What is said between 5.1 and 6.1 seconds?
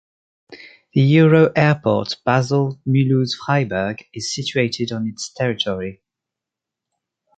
territory.